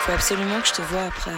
[0.00, 1.32] Faut absolument que je te vois après.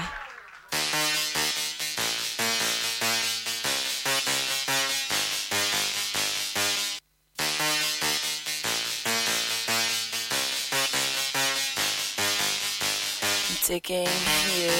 [13.72, 14.06] taking
[14.58, 14.70] you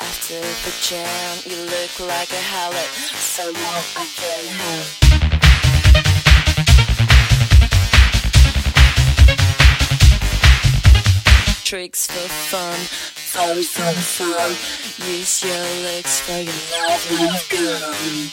[0.00, 1.38] after the jam.
[1.44, 5.01] You look like a harlot, someone I can have.
[11.72, 14.50] Tricks for fun, fun, fun, fun.
[15.08, 18.28] Use your legs for your love, gun.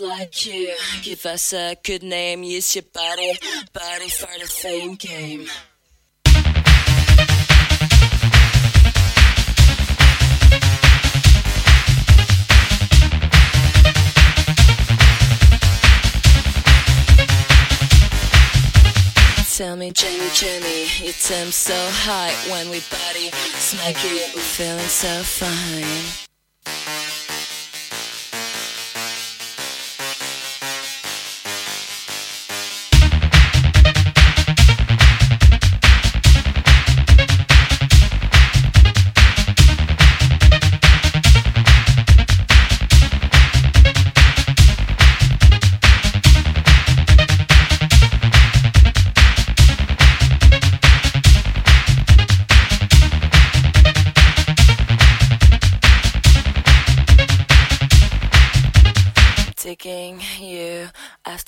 [0.00, 0.74] like you.
[1.02, 3.38] Give us a good name, use your body,
[3.72, 5.46] body for the fame game.
[19.52, 23.28] Tell me, Jenny, Jenny, you temp so high when we body
[23.58, 26.32] smack it, we're feeling so fine.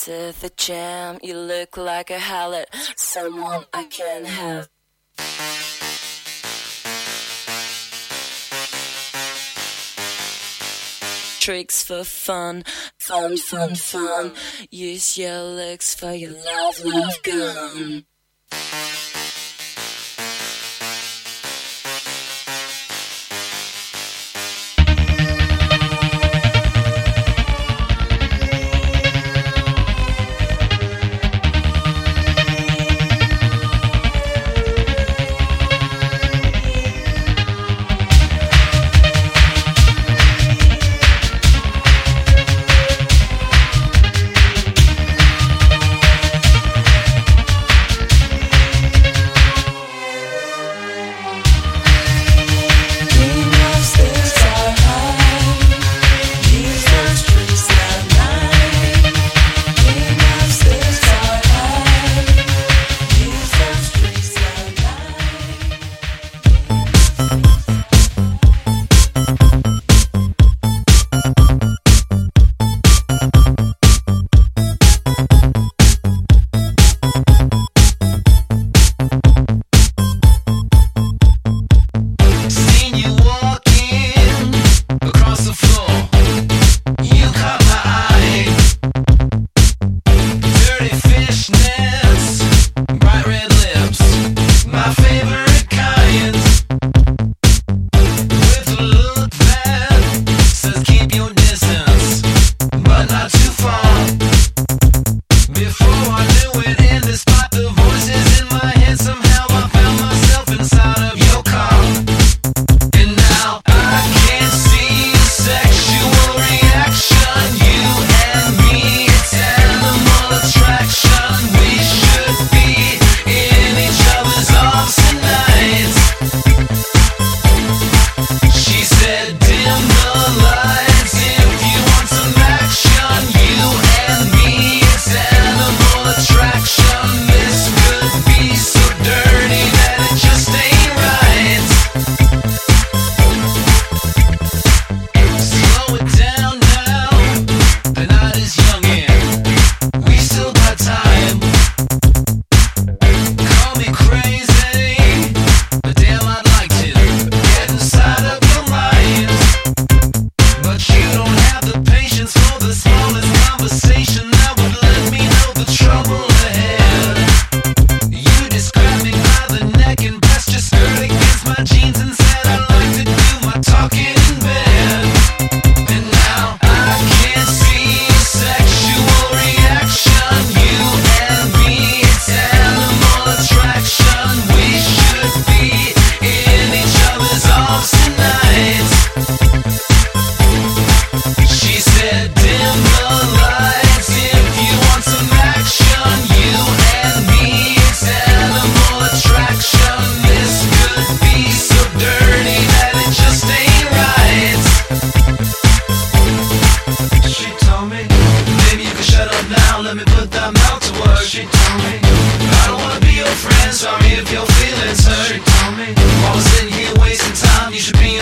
[0.06, 1.19] After the jam.
[1.22, 2.66] You look like a harlot,
[2.97, 4.69] someone I can have.
[11.40, 12.64] Tricks for fun,
[12.98, 14.33] fun, fun, fun.
[14.70, 18.05] Use your looks for your love, love gun.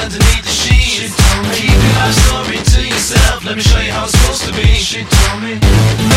[0.03, 0.99] underneath the sheets.
[0.99, 3.45] She told me Keep your life story to yourself.
[3.45, 4.67] Let me show you how it's supposed to be.
[4.75, 6.12] She told me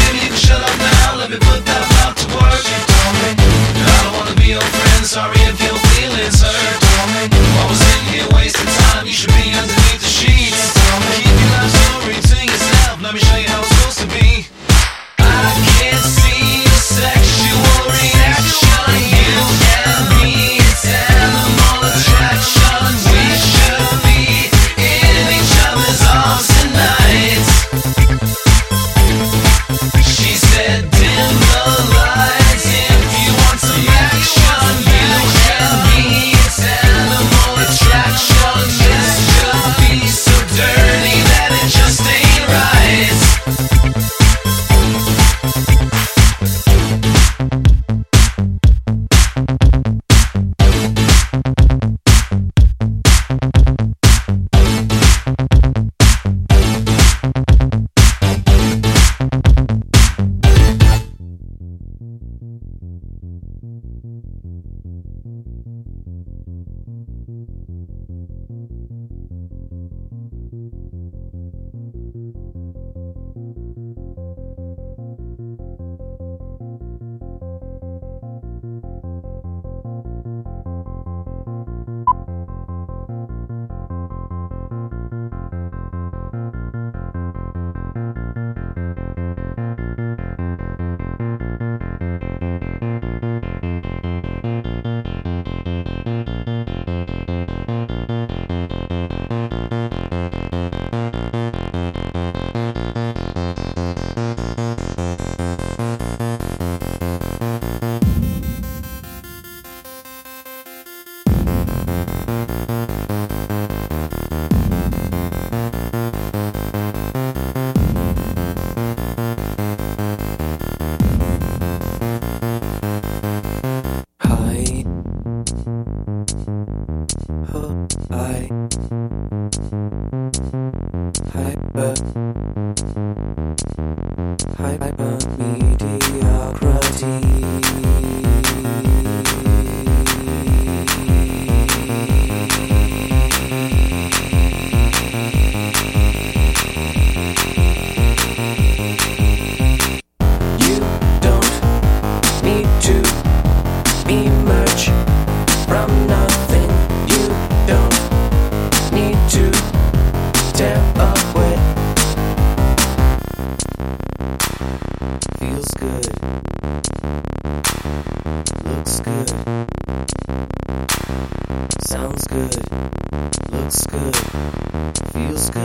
[173.95, 175.64] don't need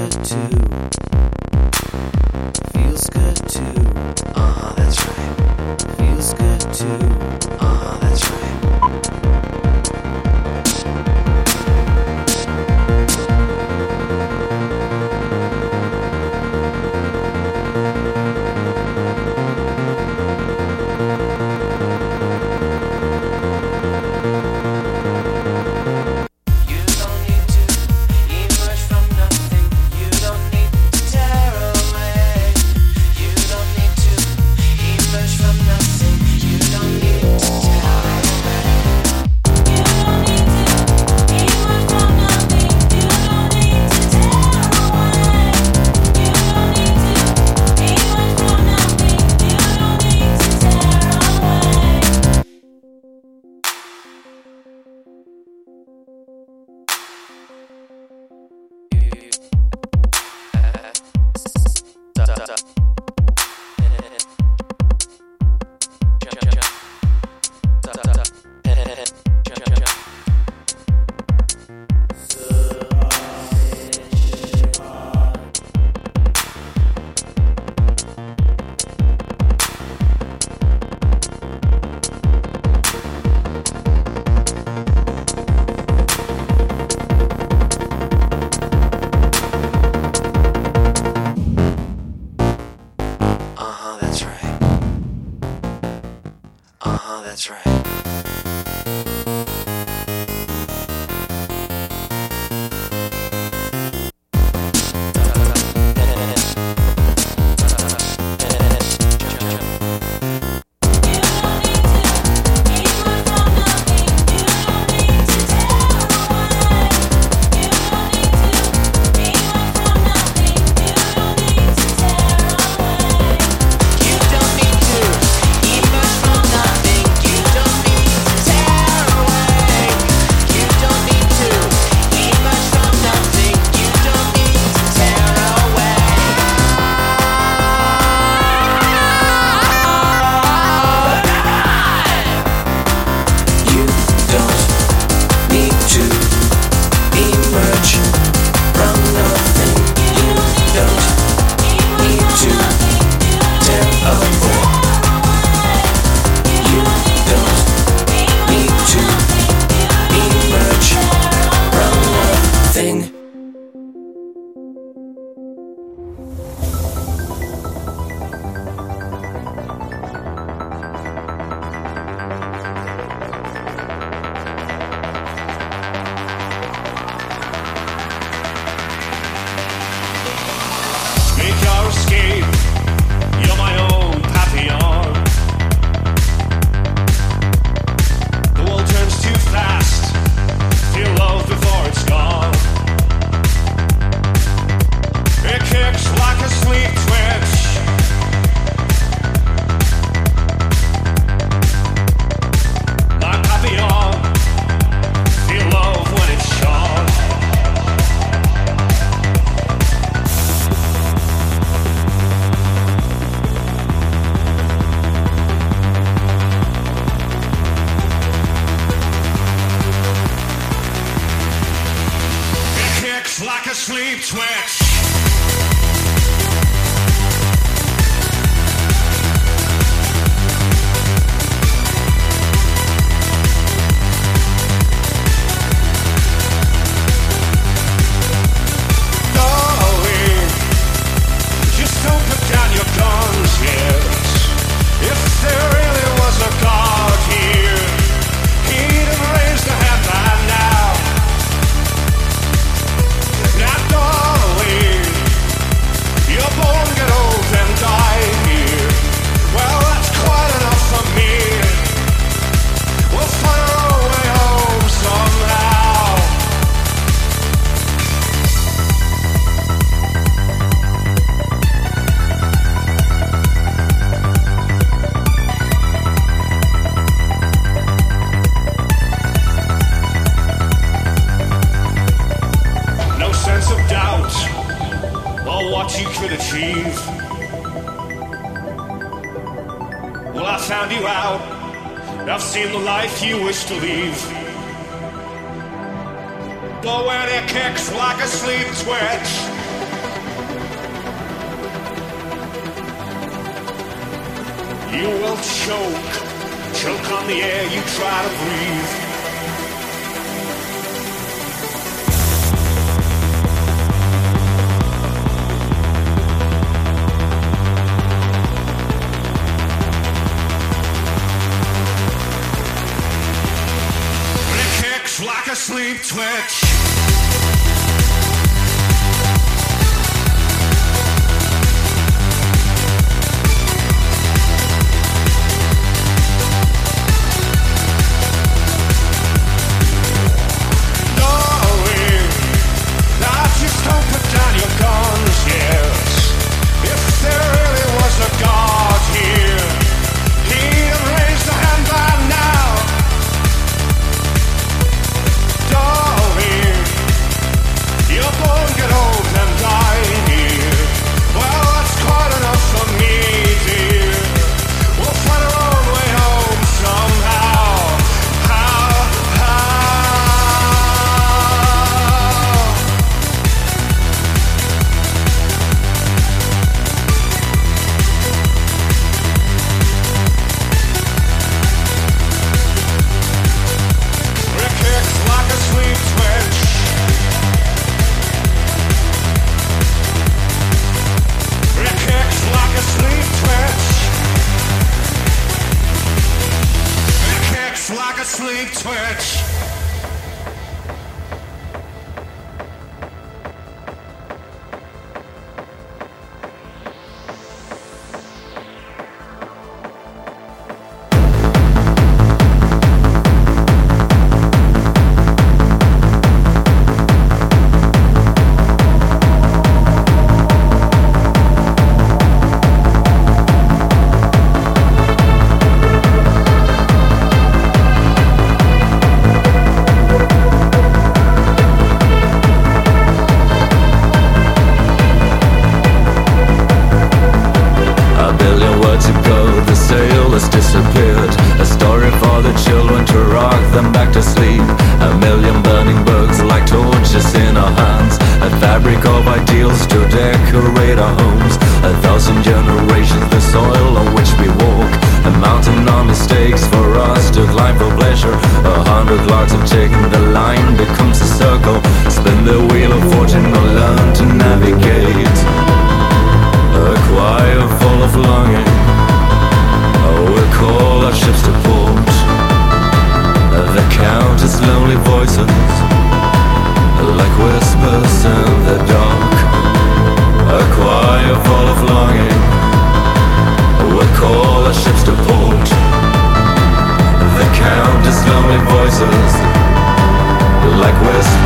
[325.60, 326.99] sleep twitch.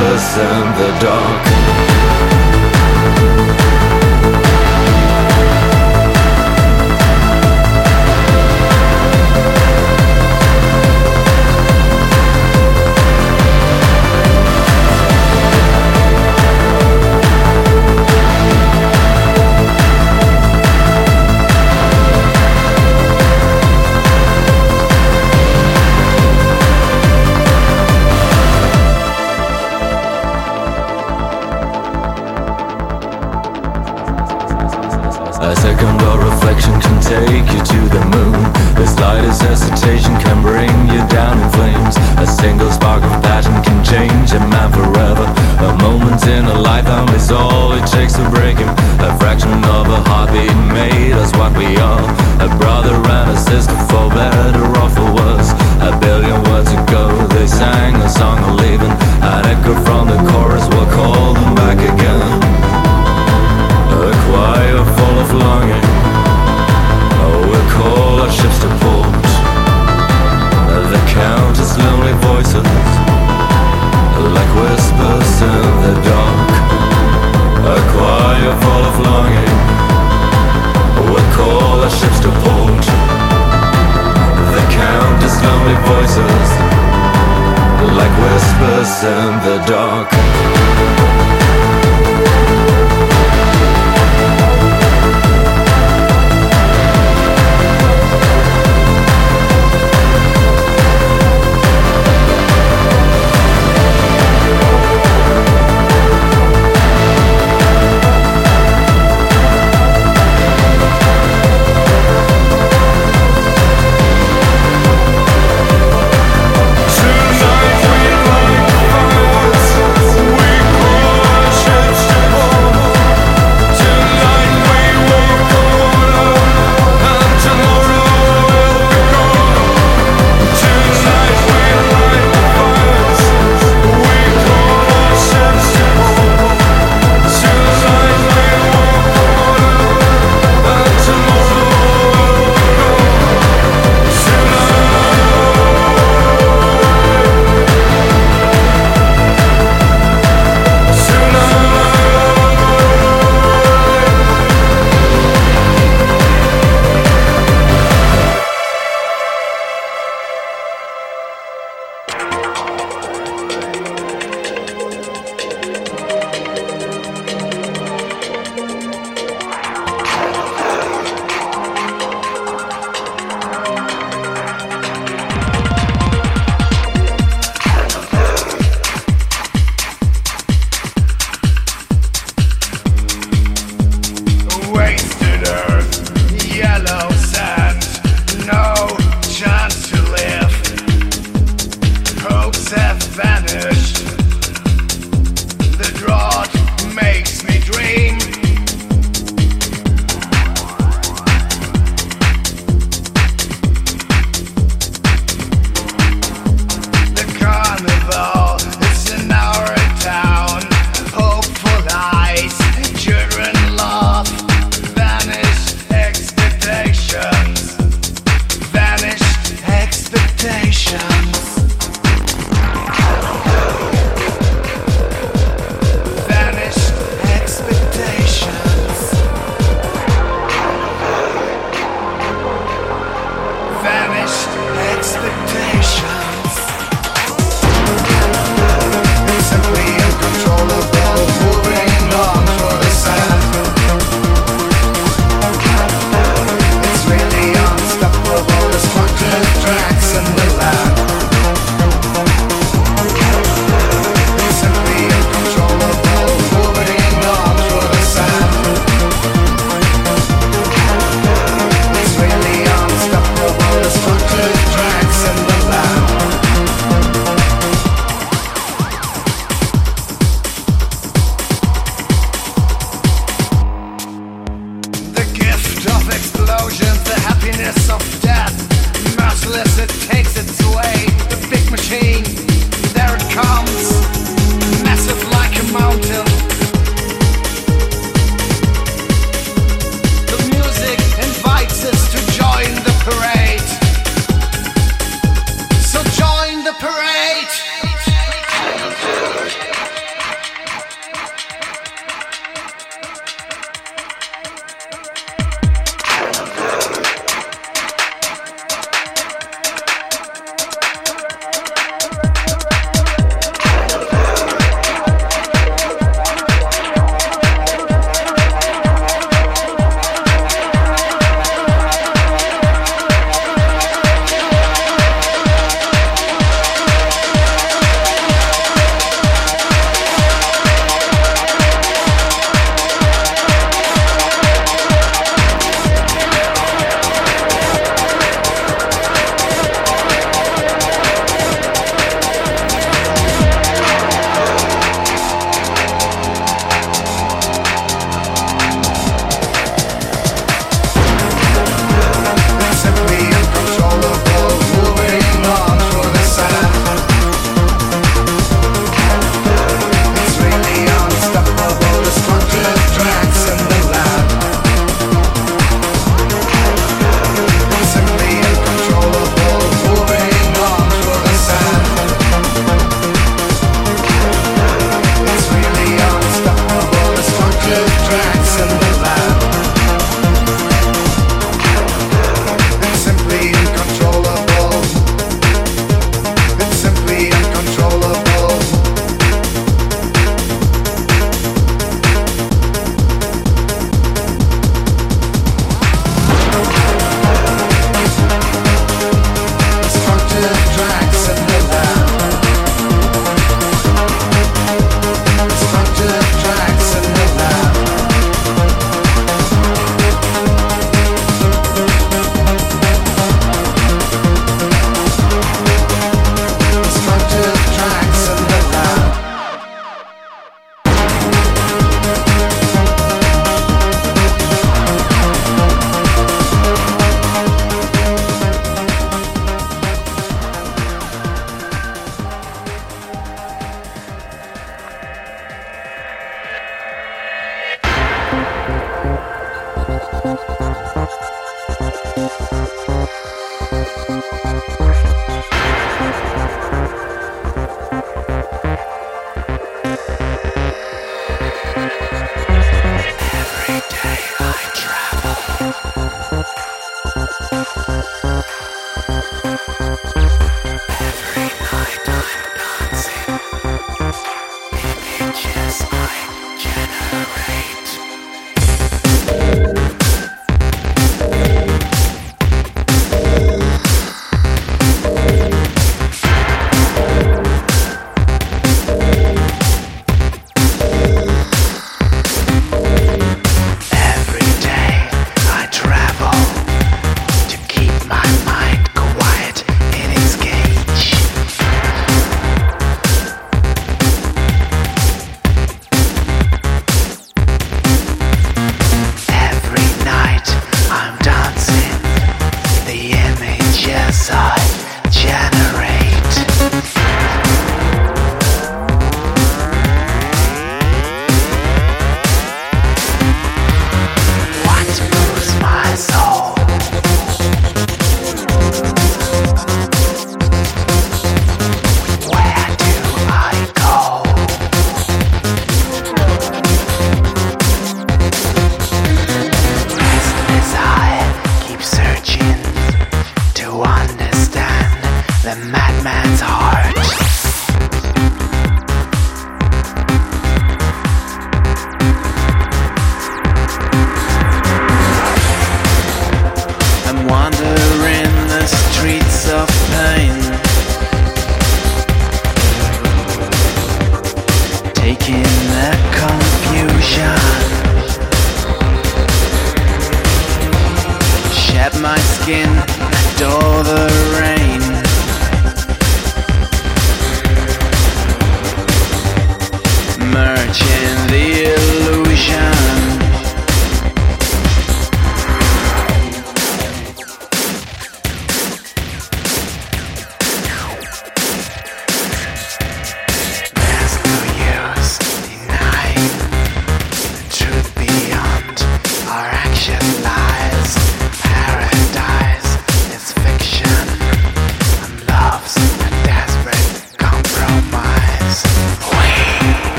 [0.00, 0.38] lovers
[0.78, 1.49] the dark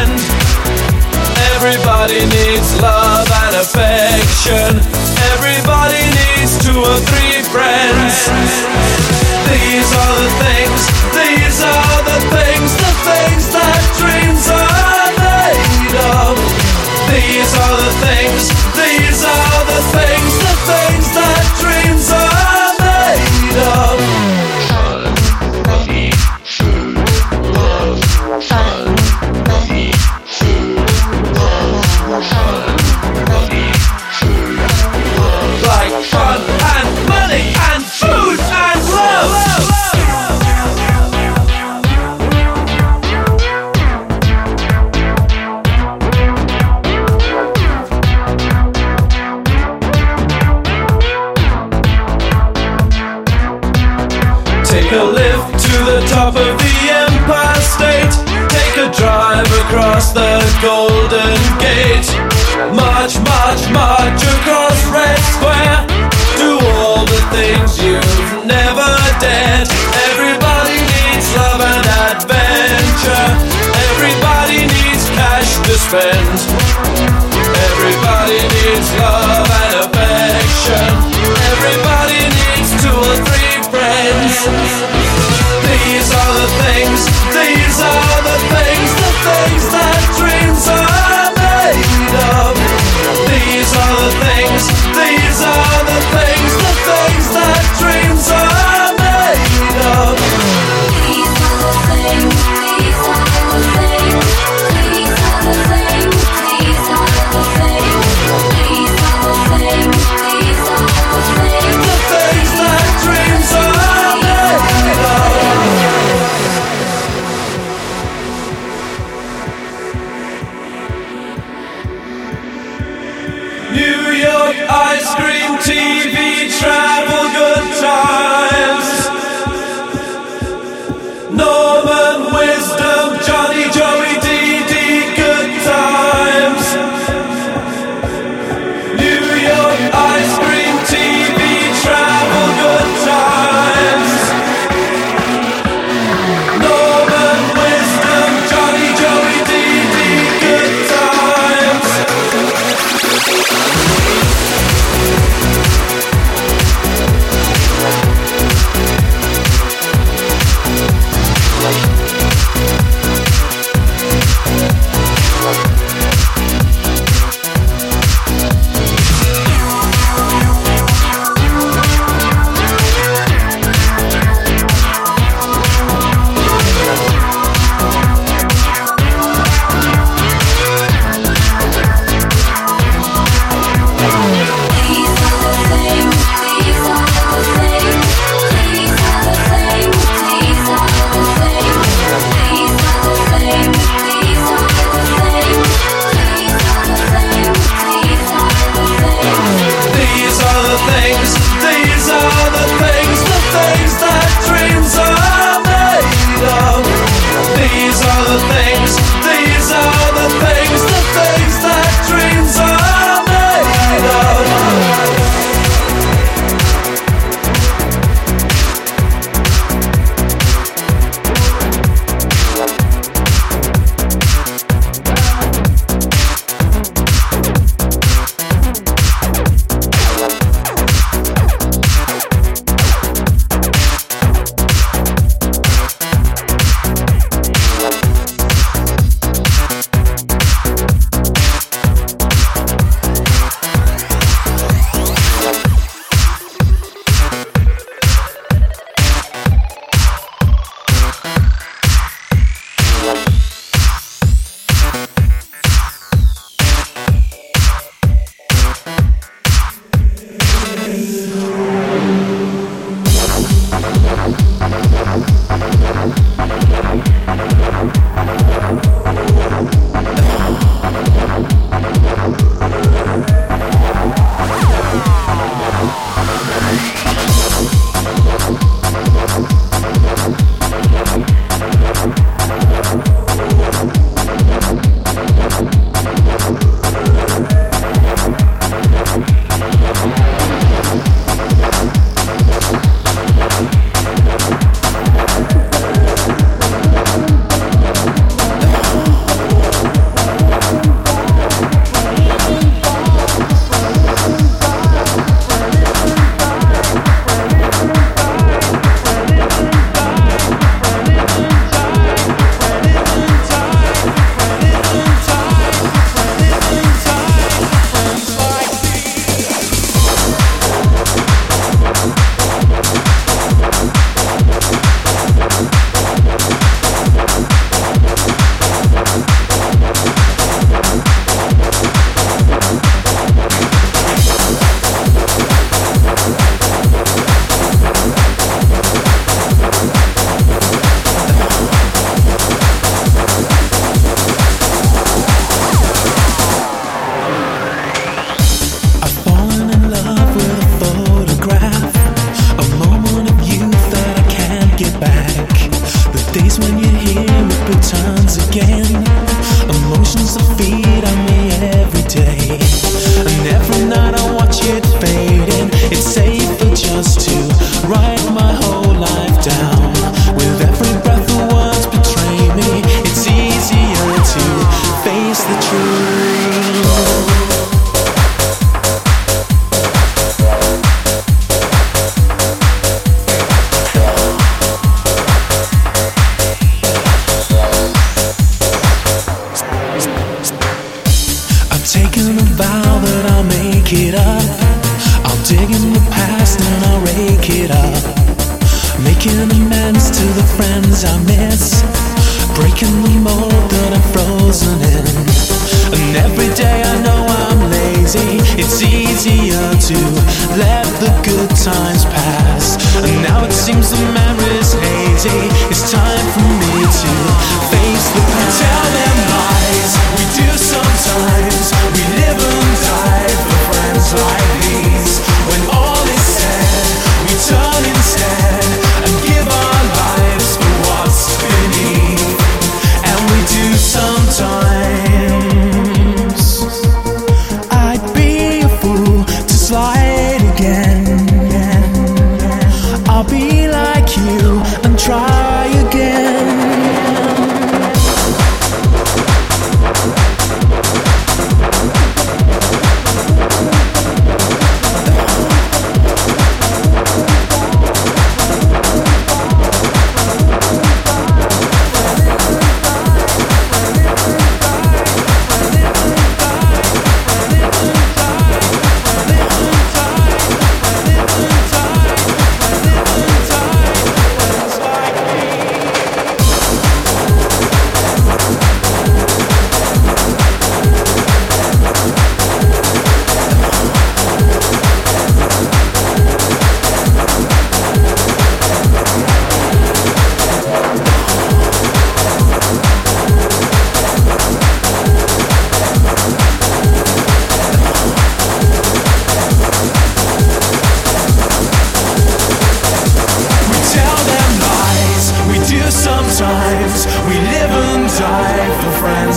[0.00, 0.18] end.
[1.54, 4.80] Everybody needs love and affection.
[5.34, 8.28] Everybody needs two or three friends.
[9.48, 10.80] These are the things,
[11.12, 16.34] these are the things, the things that dreams are made of.
[17.12, 18.42] These are the things,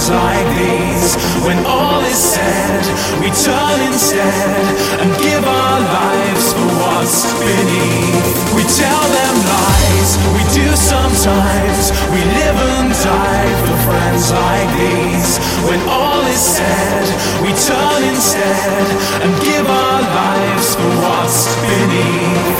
[0.09, 1.15] like these.
[1.43, 2.83] When all is said,
[3.19, 4.65] we turn instead
[5.01, 8.55] and give our lives for what's beneath.
[8.55, 11.91] We tell them lies, we do sometimes.
[12.13, 15.39] We live and die for friends like these.
[15.67, 17.05] When all is said,
[17.43, 18.87] we turn instead
[19.23, 22.59] and give our lives for what's beneath.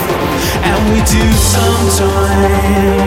[0.68, 1.24] And we do
[1.56, 2.98] sometimes.